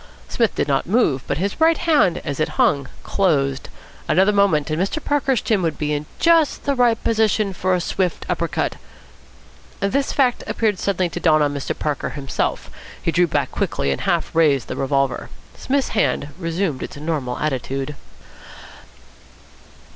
Psmith 0.27 0.55
did 0.55 0.67
not 0.67 0.87
move, 0.87 1.21
but 1.27 1.37
his 1.37 1.61
right 1.61 1.77
hand, 1.77 2.17
as 2.25 2.39
it 2.39 2.57
hung, 2.57 2.87
closed. 3.03 3.69
Another 4.07 4.31
moment 4.31 4.71
and 4.71 4.81
Mr. 4.81 4.97
Parker's 5.03 5.41
chin 5.43 5.61
would 5.61 5.77
be 5.77 5.93
in 5.93 6.07
just 6.17 6.63
the 6.63 6.73
right 6.73 6.97
position 7.03 7.53
for 7.53 7.75
a 7.75 7.79
swift 7.79 8.25
upper 8.27 8.47
cut... 8.47 8.77
This 9.79 10.11
fact 10.11 10.43
appeared 10.47 10.79
suddenly 10.79 11.09
to 11.09 11.19
dawn 11.19 11.43
on 11.43 11.53
Mr. 11.53 11.77
Parker 11.77 12.09
himself. 12.09 12.71
He 12.99 13.11
drew 13.11 13.27
back 13.27 13.51
quickly, 13.51 13.91
and 13.91 14.01
half 14.01 14.33
raised 14.33 14.69
the 14.69 14.75
revolver. 14.75 15.29
Psmith's 15.55 15.89
hand 15.89 16.29
resumed 16.39 16.81
its 16.81 16.97
normal 16.97 17.37
attitude. 17.37 17.95